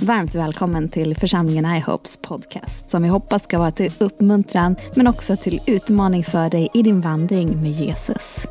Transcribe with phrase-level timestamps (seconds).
[0.00, 5.36] Varmt välkommen till församlingen iHopes podcast som vi hoppas ska vara till uppmuntran men också
[5.36, 8.46] till utmaning för dig i din vandring med Jesus.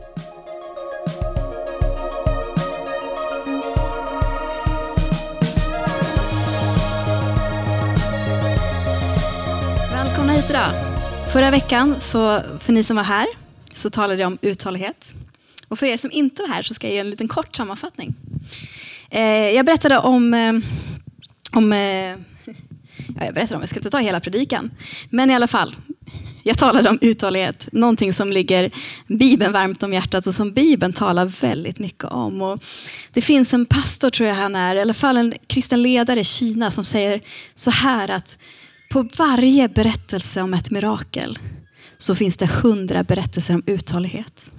[9.91, 10.71] Välkomna hit idag.
[11.33, 13.27] Förra veckan, så, för ni som var här,
[13.73, 15.15] så talade jag om uthållighet.
[15.67, 18.15] Och för er som inte var här så ska jag ge en liten kort sammanfattning.
[19.09, 20.53] Eh, jag berättade om eh,
[21.55, 24.71] om eh, ja, jag berättar om, jag ska inte ta hela predikan.
[25.09, 25.75] Men i alla fall,
[26.43, 28.71] jag talade om uthållighet, någonting som ligger
[29.07, 32.41] Bibeln varmt om hjärtat och som Bibeln talar väldigt mycket om.
[32.41, 32.63] Och
[33.13, 36.23] det finns en pastor, tror jag han är, i alla fall en kristen ledare i
[36.23, 37.21] Kina som säger
[37.53, 38.39] så här att
[38.91, 41.39] på varje berättelse om ett mirakel
[41.97, 44.51] så finns det hundra berättelser om uthållighet.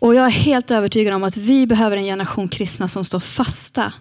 [0.00, 3.92] Och jag är helt övertygad om att vi behöver en generation kristna som står fasta,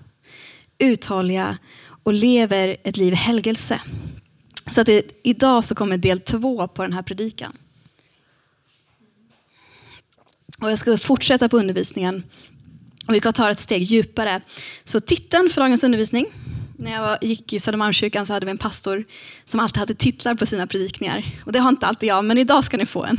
[0.78, 1.58] uthålliga
[2.08, 3.82] och lever ett liv i helgelse.
[4.70, 7.58] Så att det, idag så kommer del två på den här predikan.
[10.62, 12.24] Och jag ska fortsätta på undervisningen
[13.08, 14.42] och vi ska ta ett steg djupare.
[14.84, 16.26] Så titeln för dagens undervisning,
[16.78, 19.06] när jag var, gick i Södermalmskyrkan så hade vi en pastor
[19.46, 21.26] som alltid hade titlar på sina predikningar.
[21.46, 23.18] Och det har inte alltid jag, men idag ska ni få en.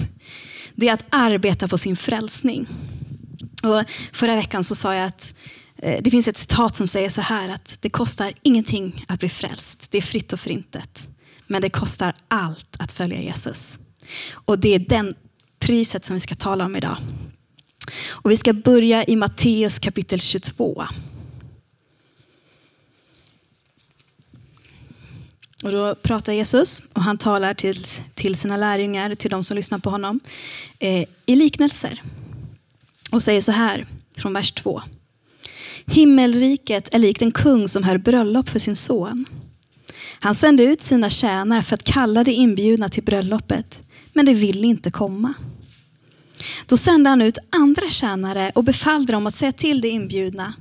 [0.75, 2.69] Det är att arbeta på sin frälsning.
[3.63, 5.35] Och förra veckan så sa jag att
[5.79, 9.29] Eh, det finns ett citat som säger så här att det kostar ingenting att bli
[9.29, 9.91] frälst.
[9.91, 11.09] Det är fritt och förintet.
[11.47, 13.79] Men det kostar allt att följa Jesus.
[14.33, 15.15] Och det är den
[15.59, 16.97] priset som vi ska tala om idag.
[18.07, 20.87] Och vi ska börja i Matteus kapitel 22.
[25.63, 29.79] Och då pratar Jesus och han talar till, till sina lärjungar, till de som lyssnar
[29.79, 30.21] på honom,
[30.79, 32.03] eh, i liknelser.
[33.11, 34.83] Och säger så här från vers 2.
[35.91, 39.25] Himmelriket är likt en kung som hör bröllop för sin son.
[40.21, 43.83] Han sände ut sina tjänare för att kalla de inbjudna till bröllopet,
[44.13, 45.35] men de ville inte komma.
[46.67, 50.55] Då sände han ut andra tjänare och befallde dem att säga till de inbjudna.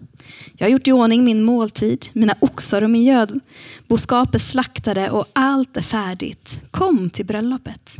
[0.57, 5.25] Jag har gjort i ordning min måltid, mina oxar och min gödboskap är slaktade och
[5.33, 6.61] allt är färdigt.
[6.71, 7.99] Kom till bröllopet.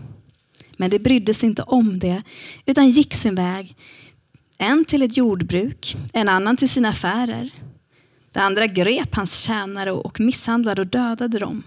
[0.78, 2.22] Men de brydde sig inte om det,
[2.66, 3.76] utan gick sin väg
[4.58, 7.52] en till ett jordbruk, en annan till sina affärer.
[8.32, 11.64] Det andra grep hans tjänare och misshandlade och dödade dem.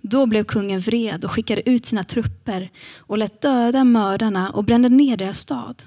[0.00, 4.88] Då blev kungen vred och skickade ut sina trupper och lät döda mördarna och brände
[4.88, 5.82] ner deras stad.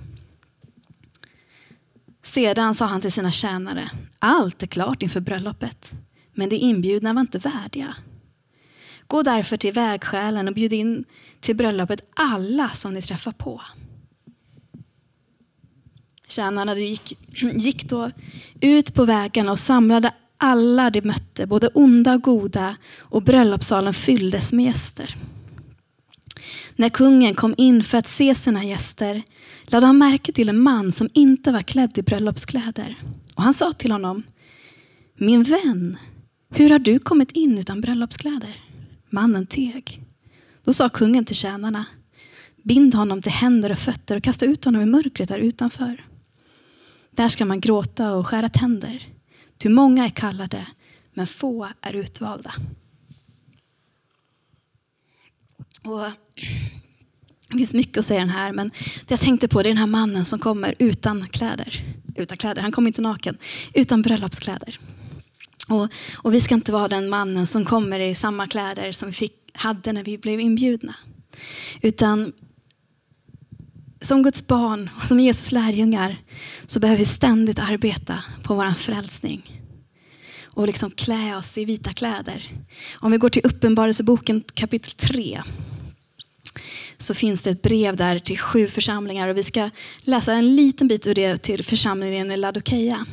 [2.24, 5.94] Sedan sa han till sina tjänare, allt är klart inför bröllopet,
[6.34, 7.96] men de inbjudna var inte värdiga.
[9.08, 11.06] Gå därför till vägskälen och bjud in
[11.40, 13.62] till bröllopet alla som ni träffar på.
[16.28, 17.18] Tjänarna gick,
[17.54, 18.12] gick då
[18.62, 24.54] ut på vägarna och samlade alla de mötte, både onda och goda, och bröllopssalen fylldes
[24.54, 25.16] med gäster.
[26.76, 29.24] När kungen kom in för att se sina gäster
[29.64, 32.96] lade han märke till en man som inte var klädd i bröllopskläder.
[33.36, 34.24] Och han sa till honom,
[35.18, 35.98] min vän,
[36.50, 38.56] hur har du kommit in utan bröllopskläder?
[39.10, 40.02] Mannen teg.
[40.64, 41.86] Då sa kungen till tjänarna,
[42.64, 46.04] bind honom till händer och fötter och kasta ut honom i mörkret där utanför.
[47.18, 49.08] Där ska man gråta och skära tänder.
[49.58, 50.68] Ty många är kallade,
[51.14, 52.54] men få är utvalda.
[55.84, 56.02] Och
[57.50, 58.70] det finns mycket att säga den här, men
[59.06, 61.84] det jag tänkte på det är den här mannen som kommer utan kläder.
[62.16, 63.38] Utan kläder, han kommer inte naken,
[63.74, 64.80] utan bröllopskläder.
[65.68, 69.14] Och, och vi ska inte vara den mannen som kommer i samma kläder som vi
[69.14, 70.96] fick, hade när vi blev inbjudna.
[71.82, 72.34] Utan
[74.02, 76.18] som Guds barn och som Jesus lärjungar
[76.66, 79.58] så behöver vi ständigt arbeta på vår frälsning
[80.58, 82.52] och liksom klä oss i vita kläder.
[82.96, 85.44] Om vi går till Uppenbarelseboken kapitel 3
[86.98, 89.70] så finns det ett brev där till sju församlingar och vi ska
[90.02, 93.06] läsa en liten bit ur det till församlingen i Ladokeia.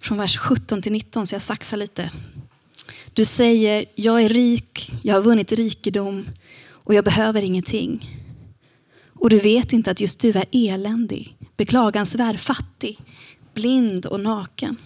[0.00, 2.10] Från vers 17 till 19 så jag saxar lite.
[3.12, 6.26] Du säger, jag är rik, jag har vunnit rikedom
[6.70, 8.19] och jag behöver ingenting.
[9.20, 12.98] Och du vet inte att just du är eländig, beklagansvärd, fattig,
[13.54, 14.76] blind och naken.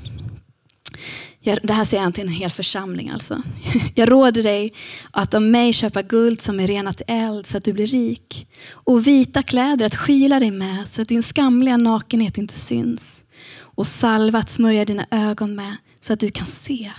[1.41, 3.43] Jag, det här säger han till en hel församling alltså.
[3.95, 4.73] Jag råder dig
[5.11, 8.49] att av mig köpa guld som är renat eld så att du blir rik.
[8.71, 13.25] Och vita kläder att skyla dig med så att din skamliga nakenhet inte syns.
[13.59, 16.93] Och salva att smörja dina ögon med så att du kan se.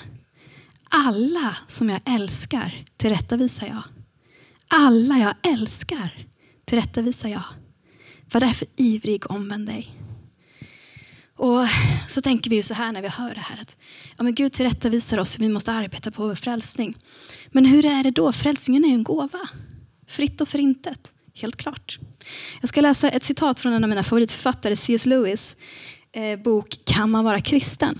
[0.89, 3.83] Alla som jag älskar tillrättavisar jag.
[4.67, 6.25] Alla jag älskar
[6.65, 7.43] tillrättavisar jag.
[8.31, 9.91] Var därför ivrig och omvänd dig.
[11.37, 11.67] Och
[12.07, 13.77] så tänker vi ju så här när vi hör det här att
[14.17, 16.97] ja, men Gud tillrättavisar oss hur vi måste arbeta på vår frälsning.
[17.51, 18.31] Men hur är det då?
[18.31, 19.49] Frälsningen är ju en gåva.
[20.07, 21.13] Fritt och förintet.
[21.33, 21.99] Helt klart.
[22.61, 25.05] Jag ska läsa ett citat från en av mina favoritförfattare, C.S.
[25.05, 25.57] Lewis
[26.11, 27.97] eh, bok Kan man vara kristen?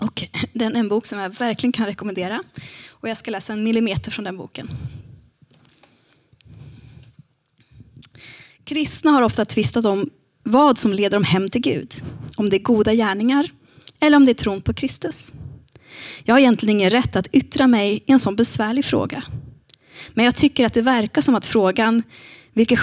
[0.00, 2.42] Och den är en bok som jag verkligen kan rekommendera.
[2.88, 4.68] Och jag ska läsa en millimeter från den boken.
[8.66, 10.10] Kristna har ofta tvistat om
[10.42, 11.94] vad som leder dem hem till Gud.
[12.36, 13.50] Om det är goda gärningar
[14.00, 15.32] eller om det är tron på Kristus.
[16.24, 19.22] Jag har egentligen ingen rätt att yttra mig i en sån besvärlig fråga.
[20.14, 22.02] Men jag tycker att det verkar som att frågan
[22.52, 22.78] vilken,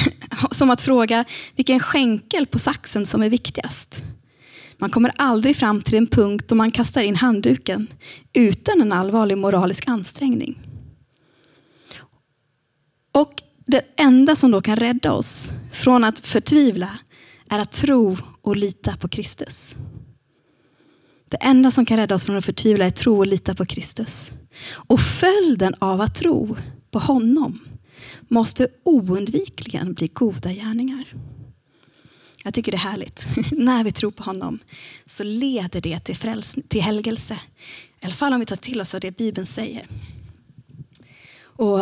[0.50, 1.24] som att fråga
[1.56, 4.02] vilken skänkel på saxen som är viktigast.
[4.78, 7.86] Man kommer aldrig fram till en punkt då man kastar in handduken
[8.32, 10.58] utan en allvarlig moralisk ansträngning.
[13.12, 13.42] Och
[13.72, 16.98] det enda som då kan rädda oss från att förtvivla
[17.50, 19.76] är att tro och lita på Kristus.
[21.30, 23.66] Det enda som kan rädda oss från att förtvivla är att tro och lita på
[23.66, 24.32] Kristus.
[24.70, 26.56] Och följden av att tro
[26.90, 27.60] på honom
[28.28, 31.04] måste oundvikligen bli goda gärningar.
[32.44, 33.26] Jag tycker det är härligt.
[33.52, 34.58] När vi tror på honom
[35.06, 37.40] så leder det till, fräls till helgelse.
[38.00, 39.86] I alla fall om vi tar till oss av det Bibeln säger.
[41.42, 41.80] Och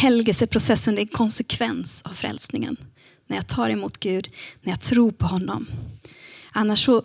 [0.00, 2.76] helgelseprocessen är en konsekvens av frälsningen.
[3.26, 4.28] När jag tar emot Gud,
[4.62, 5.66] när jag tror på honom.
[6.52, 7.04] Annars så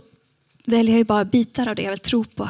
[0.65, 2.50] väljer jag bara bitar av det jag vill tro på.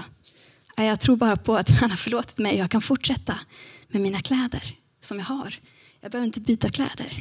[0.77, 3.39] Jag tror bara på att han har förlåtit mig och jag kan fortsätta
[3.87, 5.55] med mina kläder som jag har.
[6.01, 7.13] Jag behöver inte byta kläder.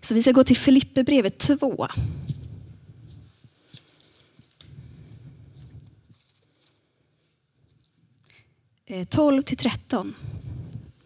[0.00, 1.88] Så vi ska gå till Filipperbrevet 2.
[8.86, 10.14] Eh, 12 till 13.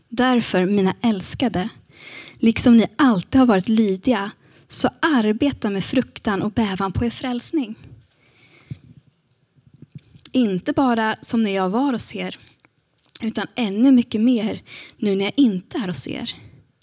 [0.09, 1.69] Därför, mina älskade,
[2.35, 4.31] liksom ni alltid har varit lydiga,
[4.69, 7.75] så arbeta med fruktan och bävan på er frälsning.
[10.33, 12.39] Inte bara som när jag var hos er,
[13.23, 14.63] utan ännu mycket mer
[14.97, 16.35] nu när jag inte är hos er.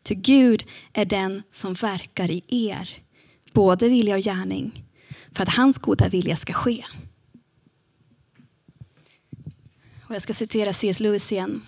[0.03, 0.63] Till Gud
[0.93, 2.89] är den som verkar i er,
[3.53, 4.83] både vilja och gärning,
[5.31, 6.85] för att hans goda vilja ska ske.
[10.07, 10.99] Och jag ska citera C.S.
[10.99, 11.61] Lewis igen.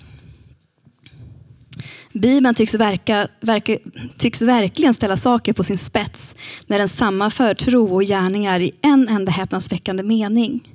[2.19, 3.78] Bibeln tycks, verka, verka,
[4.18, 6.36] tycks verkligen ställa saker på sin spets
[6.68, 10.74] när den sammanför tro och gärningar i en enda häpnadsväckande mening.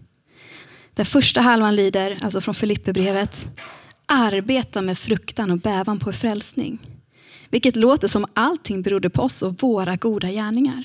[0.94, 3.46] Den första halvan lyder, alltså från Filipperbrevet,
[4.06, 6.78] arbeta med fruktan och bävan på frälsning.
[7.50, 10.84] Vilket låter som allting berodde på oss och våra goda gärningar.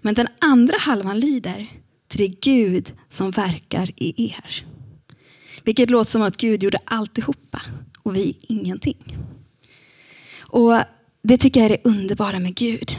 [0.00, 1.66] Men den andra halvan lyder,
[2.08, 4.64] till det Gud som verkar i er.
[5.64, 7.62] Vilket låter som att Gud gjorde alltihopa
[8.02, 9.16] och vi ingenting.
[10.46, 10.74] Och
[11.22, 12.96] Det tycker jag är det underbara med Gud.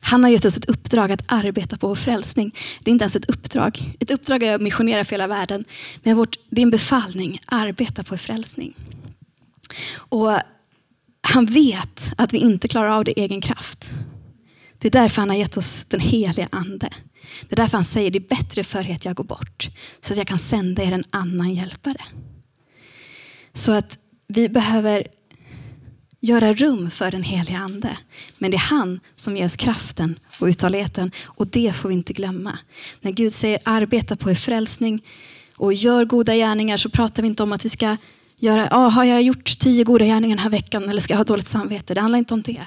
[0.00, 2.54] Han har gett oss ett uppdrag att arbeta på vår frälsning.
[2.80, 3.78] Det är inte ens ett uppdrag.
[4.00, 5.64] Ett uppdrag är att missionera för hela världen.
[6.02, 8.74] Men vårt, det är en befallning, arbeta på vår frälsning.
[9.94, 10.38] Och
[11.20, 13.92] han vet att vi inte klarar av det i egen kraft.
[14.78, 16.88] Det är därför han har gett oss den heliga ande.
[17.48, 19.68] Det är därför han säger det är bättre för er att jag går bort.
[20.00, 22.04] Så att jag kan sända er en annan hjälpare.
[23.54, 23.98] Så att
[24.28, 25.06] vi behöver
[26.26, 27.96] göra rum för den heliga ande.
[28.38, 32.12] Men det är han som ger oss kraften och uthålligheten och det får vi inte
[32.12, 32.58] glömma.
[33.00, 35.02] När Gud säger arbeta på er frälsning
[35.56, 37.96] och gör goda gärningar så pratar vi inte om att vi ska
[38.40, 41.24] göra, ah, har jag gjort tio goda gärningar den här veckan eller ska jag ha
[41.24, 41.94] dåligt samvete?
[41.94, 42.66] Det handlar inte om det.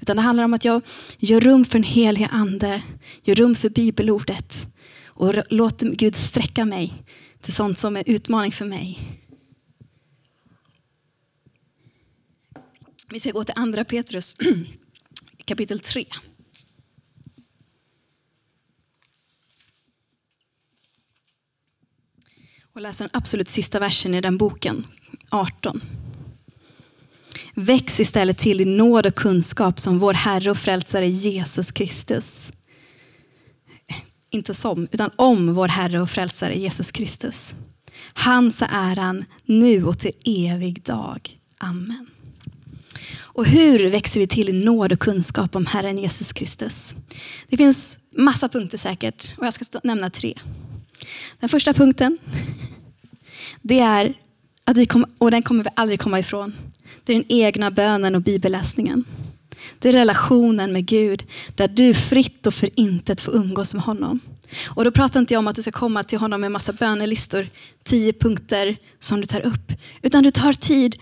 [0.00, 0.82] Utan det handlar om att jag
[1.18, 2.82] gör rum för den heliga ande,
[3.24, 4.66] gör rum för bibelordet
[5.06, 6.94] och låter Gud sträcka mig
[7.42, 8.98] till sånt som är utmaning för mig.
[13.08, 14.36] Vi ska gå till andra Petrus
[15.44, 16.06] kapitel 3.
[22.72, 24.86] Och läsa den absolut sista versen i den boken,
[25.30, 25.80] 18.
[27.54, 32.52] Väx istället till i nåd och kunskap som vår Herre och Frälsare Jesus Kristus.
[34.30, 37.54] Inte som, utan om vår Herre och Frälsare Jesus Kristus.
[38.14, 41.38] Hans är äran nu och till evig dag.
[41.58, 42.15] Amen.
[43.36, 46.96] Och hur växer vi till i nåd och kunskap om Herren Jesus Kristus?
[47.48, 50.34] Det finns massa punkter säkert och jag ska nämna tre.
[51.40, 52.18] Den första punkten,
[53.62, 54.14] det är
[54.64, 56.54] att vi kommer, och den kommer vi aldrig komma ifrån.
[57.04, 59.04] Det är den egna bönen och bibelläsningen.
[59.78, 61.24] Det är relationen med Gud
[61.54, 64.20] där du fritt och för intet får umgås med honom.
[64.66, 67.48] Och då pratar inte jag om att du ska komma till honom med massa bönelistor,
[67.84, 69.72] tio punkter som du tar upp.
[70.02, 70.96] Utan du tar tid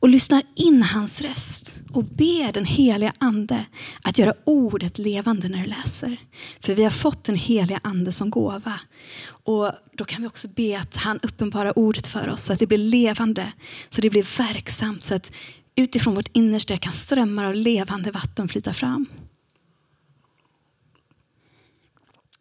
[0.00, 3.66] och lyssnar in hans röst och ber den heliga ande
[4.02, 6.20] att göra ordet levande när du läser.
[6.60, 8.80] För vi har fått den heliga ande som gåva.
[9.28, 12.66] Och då kan vi också be att han uppenbarar ordet för oss så att det
[12.66, 13.52] blir levande,
[13.88, 15.32] så det blir verksamt, så att
[15.76, 19.06] utifrån vårt innersta kan strömmar av levande vatten flyta fram.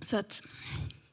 [0.02, 0.44] Så att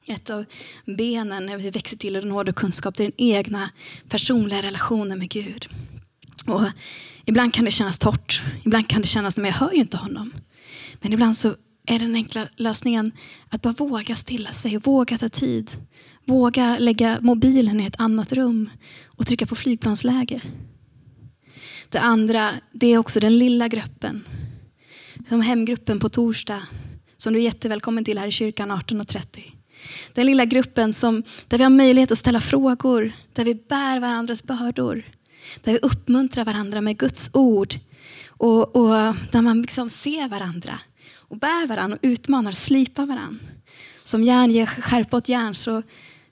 [0.08, 0.44] ett av
[0.84, 3.70] benen när vi växer till nåd och kunskap, det är den egna
[4.08, 5.68] personliga relationen med Gud.
[6.46, 6.62] Och
[7.24, 10.32] ibland kan det kännas torrt, ibland kan det kännas, som jag hör ju inte honom.
[11.00, 11.54] Men ibland så
[11.86, 13.12] är den enkla lösningen
[13.48, 15.70] att bara våga stilla sig, våga ta tid.
[16.24, 18.70] Våga lägga mobilen i ett annat rum
[19.06, 20.40] och trycka på flygplansläge.
[21.88, 24.24] Det andra, det är också den lilla gruppen.
[25.28, 26.62] Som hemgruppen på torsdag,
[27.16, 29.52] som du är jättevälkommen till här i kyrkan 18.30.
[30.12, 34.42] Den lilla gruppen som, där vi har möjlighet att ställa frågor, där vi bär varandras
[34.42, 35.04] bördor.
[35.62, 37.74] Där vi uppmuntrar varandra med Guds ord.
[38.28, 40.80] Och, och där man liksom ser varandra
[41.28, 43.46] och bär varandra och utmanar och slipar varandra.
[44.04, 45.82] Som järn ger skärpa åt järn så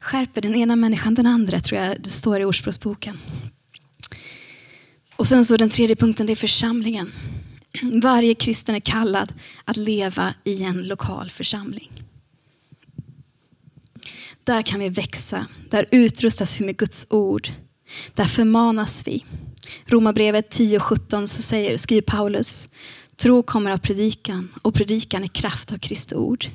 [0.00, 3.18] skärper den ena människan den andra, tror jag det står i Ordspråksboken.
[5.16, 7.12] Och sen så den tredje punkten, det är församlingen.
[7.82, 9.32] Varje kristen är kallad
[9.64, 11.90] att leva i en lokal församling.
[14.44, 17.48] Där kan vi växa, där utrustas vi med Guds ord.
[18.14, 19.24] Där förmanas vi.
[19.86, 22.68] Romarbrevet 10.17 så säger, skriver Paulus,
[23.16, 26.46] tro kommer av predikan och predikan är kraft av Kristi ord.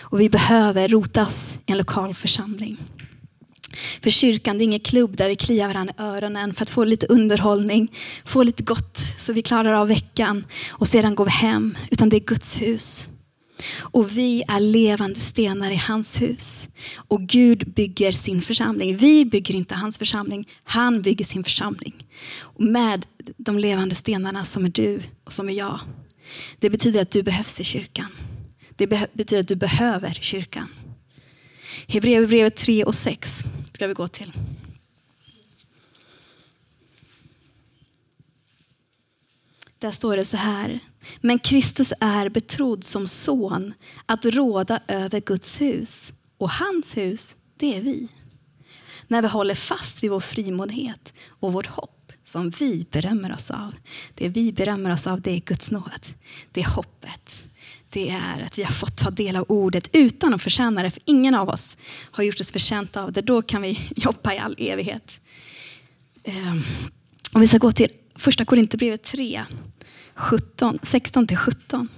[0.00, 2.78] Och vi behöver rotas i en lokal församling.
[4.02, 6.84] För kyrkan det är ingen klubb där vi kliar varandra i öronen för att få
[6.84, 7.92] lite underhållning,
[8.24, 11.78] få lite gott så vi klarar av veckan och sedan går vi hem.
[11.90, 13.08] Utan det är Guds hus.
[13.78, 16.68] Och vi är levande stenar i hans hus.
[16.96, 18.96] Och Gud bygger sin församling.
[18.96, 22.06] Vi bygger inte hans församling, han bygger sin församling.
[22.38, 25.80] Och med de levande stenarna som är du och som är jag.
[26.58, 28.08] Det betyder att du behövs i kyrkan.
[28.76, 30.68] Det betyder att du behöver kyrkan.
[31.86, 34.32] Hebreerbrevet 3 och 6 ska vi gå till.
[39.78, 40.80] Där står det så här.
[41.20, 43.74] Men Kristus är betrodd som son
[44.06, 46.12] att råda över Guds hus.
[46.38, 48.08] Och hans hus, det är vi.
[49.08, 53.74] När vi håller fast vid vår frimodighet och vårt hopp som vi berömmer oss av.
[54.14, 56.06] Det vi berömmer oss av det är Guds nåd.
[56.52, 57.48] Det är hoppet.
[57.90, 60.90] Det är att vi har fått ta del av ordet utan att förtjäna det.
[60.90, 61.76] För ingen av oss
[62.10, 63.20] har gjort oss förtjänta av det.
[63.20, 65.20] Då kan vi jobba i all evighet.
[66.24, 66.62] Ehm,
[67.34, 69.44] och vi ska gå till första Korinthierbrevet 3,
[70.16, 71.88] 17, 16 till 17.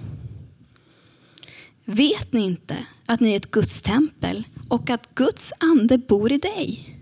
[1.85, 6.37] Vet ni inte att ni är ett Guds tempel och att Guds ande bor i
[6.37, 6.95] dig?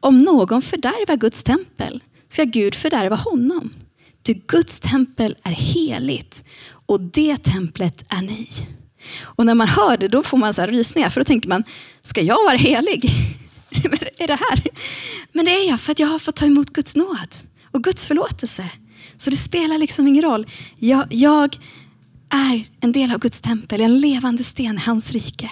[0.00, 3.70] Om någon fördärvar Guds tempel ska Gud fördärva honom.
[4.22, 6.44] Ty Guds tempel är heligt
[6.86, 8.48] och det templet är ni.
[9.20, 11.64] Och när man hör det då får man så här rysningar för då tänker man,
[12.00, 13.10] ska jag vara helig?
[14.18, 14.62] är det här?
[15.32, 17.34] Men det är jag för att jag har fått ta emot Guds nåd
[17.70, 18.70] och Guds förlåtelse.
[19.22, 20.46] Så det spelar liksom ingen roll.
[20.78, 21.58] Jag, jag
[22.28, 25.50] är en del av Guds tempel, en levande sten i hans rike.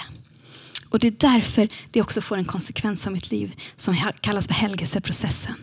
[0.88, 4.54] Och det är därför det också får en konsekvens av mitt liv som kallas för
[4.54, 5.54] helgelseprocessen.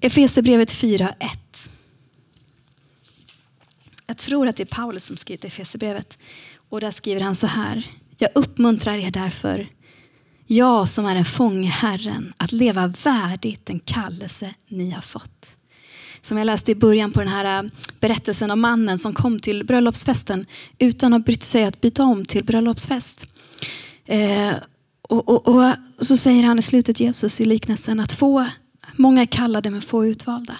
[0.00, 1.68] Efesierbrevet 4.1.
[4.06, 6.18] Jag tror att det är Paulus som skrivit Efesierbrevet.
[6.68, 7.90] Och där skriver han så här.
[8.18, 9.68] Jag uppmuntrar er därför,
[10.46, 15.56] jag som är en fånge Herren, att leva värdigt den kallelse ni har fått
[16.20, 17.70] som jag läste i början på den här äh,
[18.00, 20.46] berättelsen om mannen som kom till bröllopsfesten
[20.78, 23.28] utan att brytt sig att byta om till bröllopsfest.
[24.06, 24.52] Eh,
[25.08, 28.46] och, och, och, så säger han i slutet Jesus i liknelsen att få,
[28.96, 30.56] många är kallade men få utvalda.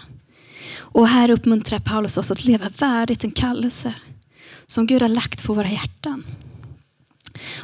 [0.77, 3.95] Och här uppmuntrar Paulus oss att leva värdigt en kallelse
[4.67, 6.25] som Gud har lagt på våra hjärtan.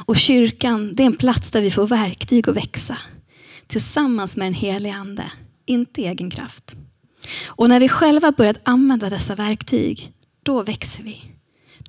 [0.05, 2.97] Och kyrkan, det är en plats där vi får verktyg att växa
[3.67, 5.31] tillsammans med den helige ande,
[5.65, 6.75] inte egen kraft.
[7.47, 10.11] Och när vi själva börjat använda dessa verktyg,
[10.43, 11.21] då växer vi.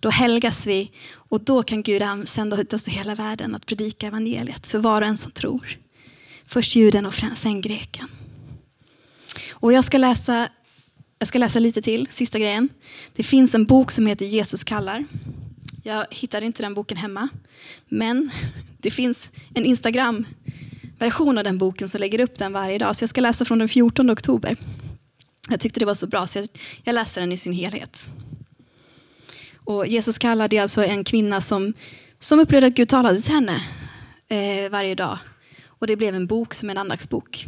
[0.01, 4.07] Då helgas vi och då kan Gud sända ut oss till hela världen att predika
[4.07, 5.79] evangeliet för var och en som tror.
[6.47, 8.09] Först juden och sen greken.
[9.51, 10.49] Och jag ska läsa
[11.19, 12.69] jag ska läsa lite till, sista grejen.
[13.17, 15.05] Det finns en bok som heter Jesus kallar.
[15.83, 17.29] Jag hittade inte den boken hemma.
[17.89, 18.31] Men
[18.79, 22.97] det finns en Instagram-version av den boken som lägger upp den varje dag.
[22.97, 24.57] Så jag ska läsa från den 14 oktober.
[25.49, 26.49] Jag tyckte det var så bra så jag,
[26.85, 28.09] jag läser den i sin helhet.
[29.65, 31.73] Och Jesus kallade alltså en kvinna som,
[32.19, 33.63] som upplevde att Gud talade till henne
[34.29, 35.19] eh, varje dag.
[35.67, 37.47] Och det blev en bok som en andaktsbok.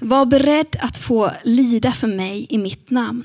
[0.00, 3.24] Var beredd att få lida för mig i mitt namn.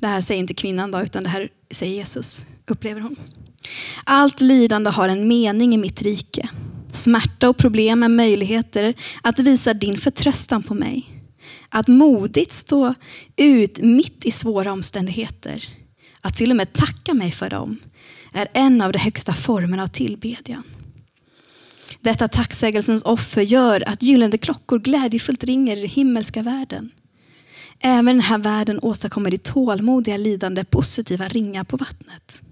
[0.00, 3.16] Det här säger inte kvinnan då, utan det här säger Jesus, upplever hon.
[4.04, 6.48] Allt lidande har en mening i mitt rike.
[6.94, 11.10] Smärta och problem är möjligheter att visa din förtröstan på mig.
[11.68, 12.94] Att modigt stå
[13.36, 15.64] ut mitt i svåra omständigheter.
[16.20, 17.78] Att till och med tacka mig för dem
[18.32, 20.62] är en av de högsta formerna av tillbedjan.
[22.00, 26.90] Detta tacksägelsens offer gör att gyllene klockor glädjefullt ringer i den himmelska världen.
[27.80, 32.42] Även den här världen åstadkommer det tålmodiga lidande positiva ringar på vattnet.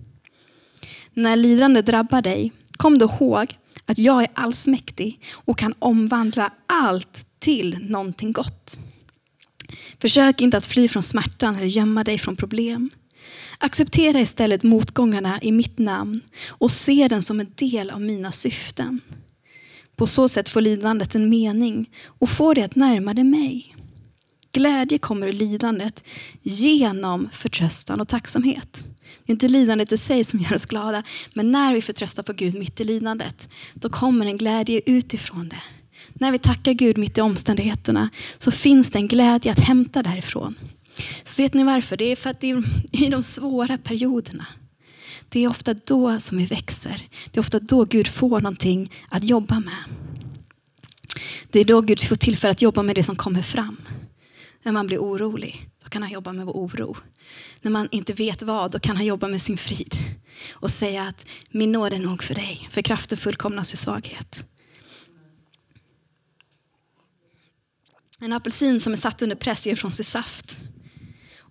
[1.14, 3.56] När lidande drabbar dig, kom då ihåg
[3.86, 8.78] att jag är allsmäktig och kan omvandla allt till någonting gott.
[9.98, 12.90] Försök inte att fly från smärtan eller gömma dig från problem.
[13.58, 19.00] Acceptera istället motgångarna i mitt namn och se den som en del av mina syften.
[19.96, 23.71] På så sätt får lidandet en mening och får det att närma dig mig.
[24.52, 26.04] Glädje kommer ur lidandet
[26.42, 28.84] genom förtröstan och tacksamhet.
[29.24, 31.02] Det är inte lidandet i sig som gör oss glada,
[31.34, 35.62] men när vi förtröstar på Gud mitt i lidandet, då kommer en glädje utifrån det.
[36.08, 40.54] När vi tackar Gud mitt i omständigheterna så finns det en glädje att hämta därifrån.
[41.24, 41.96] För vet ni varför?
[41.96, 44.46] Det är för att det är i de svåra perioderna.
[45.28, 47.08] Det är ofta då som vi växer.
[47.30, 49.84] Det är ofta då Gud får någonting att jobba med.
[51.50, 53.76] Det är då Gud får tillfälle att jobba med det som kommer fram.
[54.62, 56.96] När man blir orolig, då kan han jobba med vår oro.
[57.60, 59.96] När man inte vet vad, då kan han jobba med sin frid.
[60.52, 64.44] Och säga att min nåd är nog för dig, för kraften fullkomnas i svaghet.
[68.20, 70.58] En apelsin som är satt under press ger från sig saft.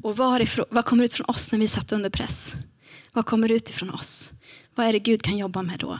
[0.04, 2.56] Och varifrån, vad kommer ut från oss när vi är satta under press?
[3.14, 4.32] Vad kommer ut ifrån oss?
[4.76, 6.00] Vad är det Gud kan jobba med då?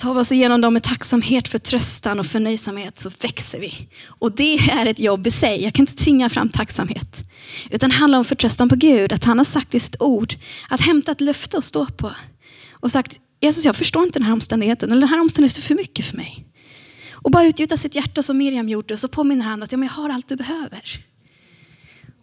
[0.00, 3.88] Tar vi oss igenom dem med tacksamhet, förtröstan och förnöjsamhet så växer vi.
[4.06, 5.62] Och det är ett jobb i sig.
[5.62, 7.24] Jag kan inte tvinga fram tacksamhet.
[7.70, 9.12] Utan det handlar om förtröstan på Gud.
[9.12, 10.34] Att han har sagt i sitt ord
[10.68, 12.14] att hämta ett löfte att stå på.
[12.72, 14.90] Och sagt, Jesus jag förstår inte den här omständigheten.
[14.90, 16.44] Eller den här omständigheten är för mycket för mig.
[17.12, 18.94] Och bara utgjuta sitt hjärta som Miriam gjorde.
[18.94, 21.04] Och så påminner han att ja, men jag har allt du behöver.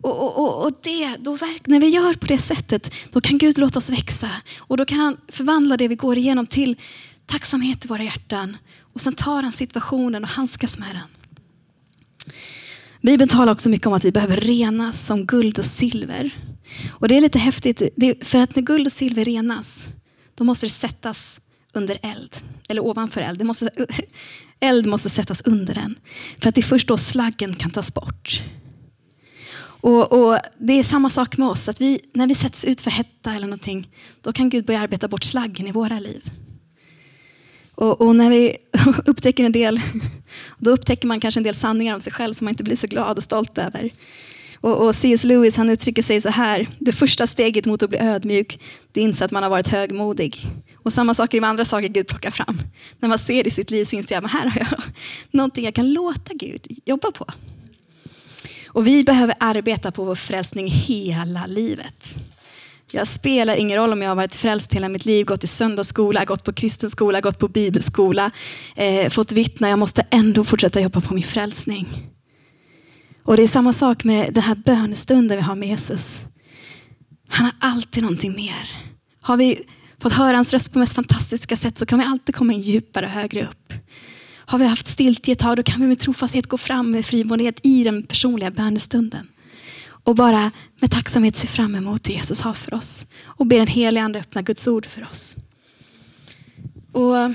[0.02, 3.38] Och, och, och, och det, då verk, när vi gör på det sättet, då kan
[3.38, 4.30] Gud låta oss växa.
[4.60, 6.76] Och då kan han förvandla det vi går igenom till
[7.26, 8.58] tacksamhet i våra hjärtan.
[8.94, 11.08] Och sen tar han situationen och handskas med den.
[13.02, 16.32] Bibeln talar också mycket om att vi behöver renas som guld och silver.
[16.90, 17.82] Och det är lite häftigt,
[18.22, 19.88] för att när guld och silver renas,
[20.36, 21.40] då måste det sättas
[21.74, 22.36] under eld.
[22.70, 23.40] Eller ovanför eld.
[23.40, 23.70] Det måste,
[24.60, 25.96] eld måste sättas under den.
[26.40, 28.42] För att det är först då slaggen kan tas bort.
[29.86, 32.92] Och, och, Det är samma sak med oss, att vi, när vi sätts ut för
[32.92, 33.90] hetta eller någonting,
[34.22, 36.32] då kan Gud börja arbeta bort slaggen i våra liv.
[37.76, 38.58] Och, och, när vi
[39.06, 39.82] upptäcker en del,
[40.58, 42.88] då upptäcker man kanske en del sanningar om sig själv som man inte blir så
[42.88, 43.90] glad och stolt över.
[44.56, 45.24] Och, och C.S.
[45.24, 48.60] Lewis han uttrycker sig så här, det första steget mot att bli ödmjuk,
[48.92, 50.38] det är inte att man har varit högmodig.
[50.76, 52.60] Och samma saker med andra saker Gud plockar fram.
[53.00, 54.84] När man ser i sitt liv så inser man att här har jag
[55.32, 57.26] någonting jag kan låta Gud jobba på.
[58.68, 62.16] Och vi behöver arbeta på vår frälsning hela livet.
[62.92, 66.26] Jag spelar ingen roll om jag har varit frälst hela mitt liv, gått i söndagsskola,
[66.26, 68.32] gått på kristen skola, gått på bibelskola,
[68.76, 69.70] eh, fått vittna.
[69.70, 71.88] Jag måste ändå fortsätta jobba på min frälsning.
[73.24, 76.26] Och det är samma sak med den här bönestunden vi har med Jesus.
[77.28, 78.70] Han har alltid någonting mer.
[79.22, 79.60] Har vi
[80.02, 83.06] fått höra hans röst på mest fantastiska sätt så kan vi alltid komma in djupare
[83.06, 83.74] och högre upp.
[84.46, 87.60] Har vi haft stiltje ett tag, då kan vi med trofasthet gå fram med frimodighet
[87.64, 89.28] i den personliga bönestunden.
[90.06, 93.06] Och bara med tacksamhet se fram emot det Jesus har för oss.
[93.24, 95.38] Och be den helige Ande öppna Guds ord för oss.
[96.92, 97.32] Och eh,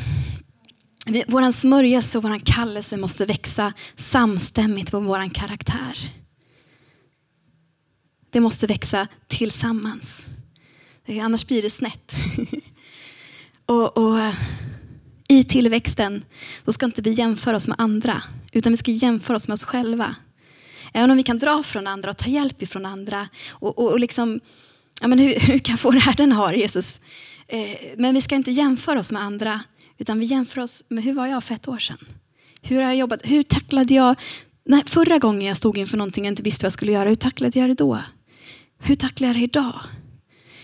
[1.26, 6.12] vår smörjelse och vår kallelse måste växa samstämmigt med vår karaktär.
[8.30, 10.26] Det måste växa tillsammans.
[11.22, 12.14] Annars blir det snett.
[13.66, 14.34] och, och eh,
[15.28, 16.24] i tillväxten,
[16.64, 19.64] då ska inte vi jämföra oss med andra, utan vi ska jämföra oss med oss
[19.64, 20.14] själva.
[20.92, 23.28] Även om vi kan dra från andra och ta hjälp ifrån andra.
[23.50, 24.40] Och, och, och liksom,
[25.00, 27.00] ja, men hur, hur kan få det här den har Jesus?
[27.48, 29.60] Eh, men vi ska inte jämföra oss med andra,
[29.98, 31.98] utan vi jämför oss med hur var jag för ett år sedan?
[32.62, 33.20] Hur har jag jobbat?
[33.24, 34.16] Hur tacklade jag
[34.64, 37.08] när, förra gången jag stod inför någonting jag inte visste vad jag skulle göra?
[37.08, 37.98] Hur tacklade jag det då?
[38.78, 39.80] Hur tacklar jag det idag?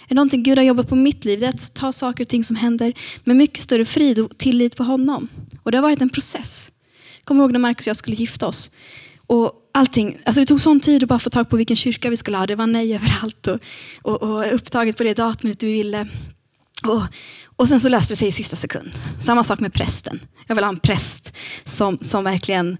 [0.05, 2.29] Är det någonting Gud har jobbat på mitt liv, det är att ta saker och
[2.29, 2.93] ting som händer
[3.25, 5.29] med mycket större frid och tillit på honom.
[5.63, 6.73] Och det har varit en process.
[7.25, 8.71] Kommer ihåg när Markus och jag skulle gifta oss.
[9.27, 12.17] Och allting, alltså det tog sån tid att bara få tag på vilken kyrka vi
[12.17, 12.47] skulle ha.
[12.47, 13.61] Det var nej överallt och,
[14.03, 16.09] och, och upptaget på det datumet du ville.
[16.87, 17.03] Och,
[17.57, 18.91] och sen så löste det sig i sista sekund.
[19.21, 20.21] Samma sak med prästen.
[20.47, 22.77] Jag vill ha en präst som, som verkligen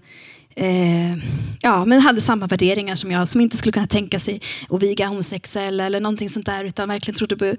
[0.55, 1.15] eh,
[1.61, 5.07] ja, men hade samma värderingar som jag, som inte skulle kunna tänka sig att viga
[5.07, 7.55] homosexuella eller någonting sånt där, utan verkligen trodde på,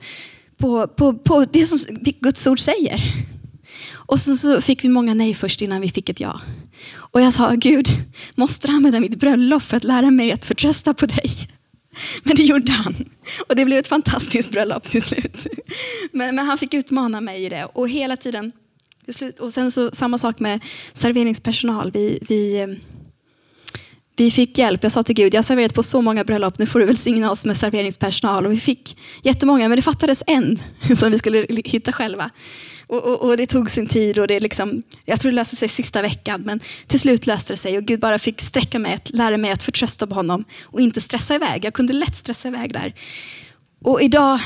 [0.58, 1.78] på, på, på det som
[2.20, 3.02] Guds ord säger.
[3.92, 6.40] Och sen så fick vi många nej först innan vi fick ett ja.
[6.94, 7.88] Och jag sa, Gud,
[8.34, 11.30] måste du använda mitt bröllop för att lära mig att förtrösta på dig?
[12.22, 12.94] Men det gjorde han.
[13.48, 15.46] Och det blev ett fantastiskt bröllop till slut.
[16.12, 17.64] Men, men han fick utmana mig i det.
[17.64, 18.52] Och hela tiden,
[19.04, 20.60] till slut, och sen så samma sak med
[20.92, 21.90] serveringspersonal.
[21.90, 22.76] Vi, vi,
[24.20, 24.82] vi fick hjälp.
[24.82, 27.30] Jag sa till Gud, jag har serverat på så många bröllop, nu får du välsigna
[27.30, 28.46] oss med serveringspersonal.
[28.46, 30.58] Och vi fick jättemånga, men det fattades en
[30.96, 32.30] som vi skulle hitta själva.
[32.86, 35.68] Och, och, och, det tog sin tid och det liksom, jag tror det löste sig
[35.68, 36.42] sista veckan.
[36.42, 39.50] Men till slut löste det sig och Gud bara fick sträcka mig, att, lära mig
[39.50, 41.64] att förtrösta på honom och inte stressa iväg.
[41.64, 42.94] Jag kunde lätt stressa iväg där.
[43.84, 44.40] Och idag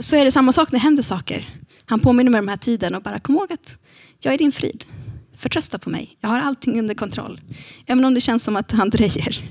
[0.00, 1.48] så är det samma sak när det händer saker.
[1.86, 3.78] Han påminner mig om den här tiden och bara kom ihåg att
[4.20, 4.84] jag är din frid.
[5.36, 6.16] Förtrösta på mig.
[6.20, 7.40] Jag har allting under kontroll.
[7.86, 9.50] Även om det känns som att han dröjer.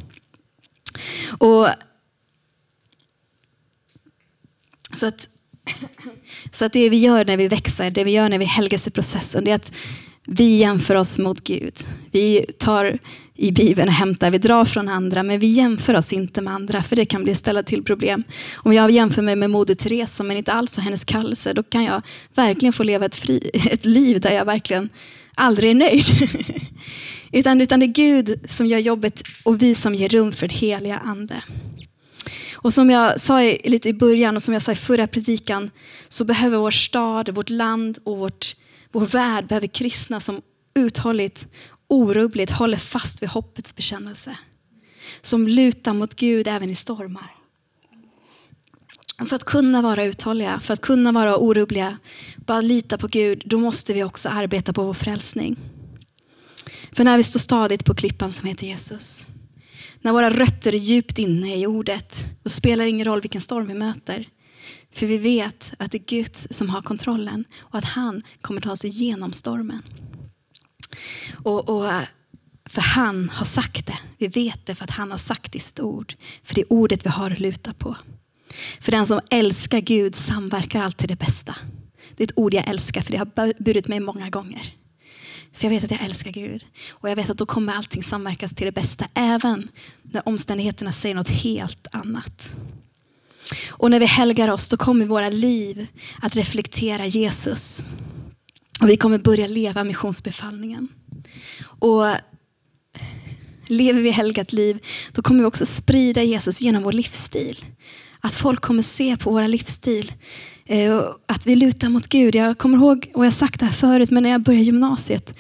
[1.38, 1.68] Och
[4.94, 5.30] så att
[6.52, 8.92] så att det vi gör när vi växer, det vi gör när vi helgas i
[8.92, 9.74] processen, det är att
[10.28, 11.74] vi jämför oss mot Gud.
[12.12, 13.00] Vi tar
[13.36, 16.84] i Bibeln och hämtar, vi drar från andra, men vi jämför oss inte med andra,
[16.84, 18.24] för det kan bli ställa till problem.
[18.56, 21.84] Om jag jämför mig med Moder Teresa, men inte alls har hennes kallelse, då kan
[21.84, 22.02] jag
[22.34, 24.90] verkligen få leva ett, fri, ett liv där jag verkligen
[25.36, 26.06] aldrig är nöjd.
[27.32, 30.58] utan, utan det är Gud som gör jobbet och vi som ger rum för den
[30.58, 31.44] heliga ande.
[32.54, 35.72] Och som jag sa lite i början och som jag sa i förra predikan
[36.10, 38.56] så behöver vår stad, vårt land och vårt,
[38.92, 40.42] vår värld behöver kristna som
[40.76, 41.48] uthålligt,
[41.88, 44.38] orubbligt håller fast vid hoppets bekännelse.
[45.22, 47.43] Som lutar mot Gud även i stormar.
[49.18, 51.98] För att kunna vara uthålliga, för att kunna vara orubbliga,
[52.36, 55.58] bara lita på Gud, då måste vi också arbeta på vår frälsning.
[56.92, 59.28] För när vi står stadigt på klippan som heter Jesus,
[60.02, 63.68] när våra rötter är djupt inne i ordet, då spelar det ingen roll vilken storm
[63.68, 64.28] vi möter.
[64.92, 68.72] För vi vet att det är Gud som har kontrollen och att han kommer ta
[68.72, 69.82] oss igenom stormen.
[71.44, 71.92] Och, och,
[72.66, 74.00] för han har sagt det.
[74.18, 76.16] Vi vet det för att han har sagt det i sitt ord.
[76.44, 77.96] För det är ordet vi har att luta på.
[78.80, 81.56] För den som älskar Gud samverkar alltid det bästa.
[82.16, 84.74] Det är ett ord jag älskar för det har burit mig många gånger.
[85.54, 86.66] För jag vet att jag älskar Gud.
[86.92, 89.08] Och jag vet att då kommer allting samverkas till det bästa.
[89.14, 89.70] Även
[90.02, 92.56] när omständigheterna säger något helt annat.
[93.70, 95.88] Och när vi helgar oss då kommer våra liv
[96.22, 97.84] att reflektera Jesus.
[98.82, 100.88] Och vi kommer börja leva missionsbefallningen.
[101.64, 102.06] Och
[103.68, 104.80] lever vi helgat liv
[105.12, 107.66] då kommer vi också sprida Jesus genom vår livsstil.
[108.24, 110.12] Att folk kommer se på våra livsstil
[110.66, 112.36] eh, att vi lutar mot Gud.
[112.36, 115.36] Jag kommer ihåg, och jag har sagt det här förut, men när jag började gymnasiet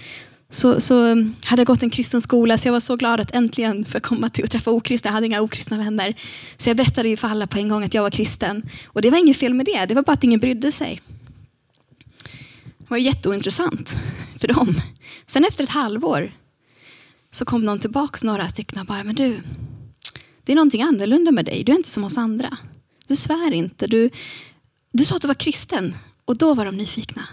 [0.50, 3.36] så, så mm, hade jag gått en kristen skola så jag var så glad att
[3.36, 5.10] äntligen få komma till och träffa okristna.
[5.10, 6.16] Jag hade inga okristna vänner.
[6.58, 8.70] Så jag berättade ju för alla på en gång att jag var kristen.
[8.88, 11.02] Och det var inget fel med det, det var bara att ingen brydde sig.
[12.78, 13.96] Det var jätteointressant
[14.40, 14.76] för dem.
[15.26, 16.32] Sen efter ett halvår
[17.32, 19.42] så kom någon tillbaka, några stycken och bara, men du,
[20.44, 21.64] det är någonting annorlunda med dig.
[21.64, 22.58] Du är inte som oss andra.
[23.08, 24.10] Du svär inte, du,
[24.92, 27.28] du sa att du var kristen och då var de nyfikna.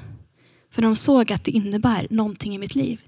[0.71, 3.01] För de såg att det innebär någonting i mitt liv.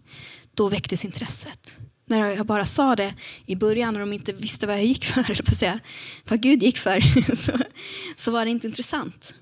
[0.55, 1.79] Då väcktes intresset.
[2.07, 3.15] När jag bara sa det
[3.47, 5.81] i början och de inte visste vad jag gick för, eller på säga,
[6.29, 7.01] vad Gud gick för,
[7.37, 7.53] så,
[8.17, 9.35] så var det inte intressant.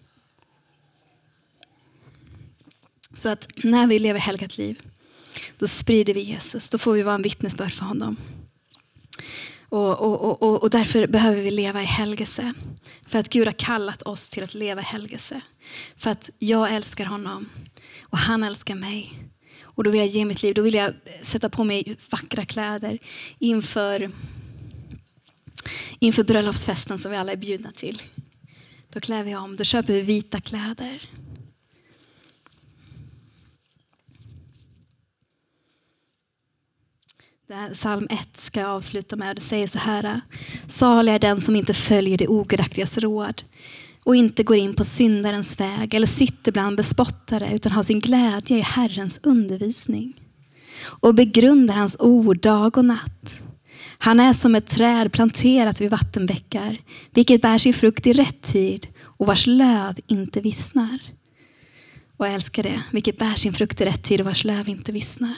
[3.15, 4.81] Så att när vi lever helgat liv,
[5.59, 6.71] då sprider vi Jesus.
[6.71, 8.17] Då får vi vara en vittnesbörd för honom.
[9.71, 12.55] Och, och, och, och, därför behöver vi leva i helgelse.
[13.07, 15.41] För att Gud har kallat oss till att leva i helgelse.
[15.97, 17.49] För att jag älskar honom
[18.03, 19.13] och han älskar mig.
[19.63, 22.99] Och då vill jag ge mitt liv, då vill jag sätta på mig vackra kläder
[23.39, 24.11] inför,
[25.99, 28.03] inför bröllopsfesten som vi alla är bjudna till.
[28.93, 31.09] Då klär vi om, då köper vi vita kläder.
[37.73, 39.37] Psalm 1 ska jag avsluta med.
[39.37, 40.21] Det säger så här.
[40.67, 43.43] Salig är den som inte följer det ogudaktigas råd
[44.05, 48.59] och inte går in på syndarens väg eller sitter bland bespottare utan har sin glädje
[48.59, 50.13] i Herrens undervisning
[50.83, 53.43] och begrundar hans ord dag och natt.
[53.99, 56.79] Han är som ett träd planterat vid vattenbäckar,
[57.11, 60.99] vilket bär sin frukt i rätt tid och vars löv inte vissnar.
[62.17, 64.93] Och jag älskar det, vilket bär sin frukt i rätt tid och vars löv inte
[64.93, 65.37] vissnar.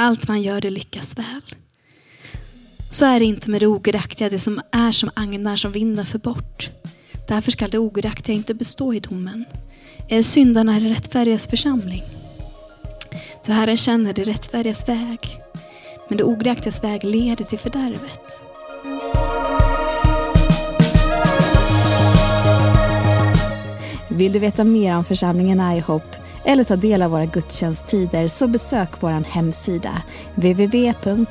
[0.00, 1.42] Allt man gör det lyckas väl.
[2.90, 6.18] Så är det inte med det ogudaktiga, det som är som agnar som vinden för
[6.18, 6.70] bort.
[7.28, 9.44] Därför skall det ogudaktiga inte bestå i domen.
[10.08, 12.02] Är syndarna det rättfärdigas församling.
[13.42, 15.18] Så Herren känner det rättfärdigas väg,
[16.08, 18.42] men det ogudaktigas väg leder till fördärvet.
[24.08, 28.90] Vill du veta mer om församlingen IHOP eller ta del av våra gudstjänsttider så besök
[29.02, 30.02] vår hemsida
[30.34, 31.28] www.ihop.pro.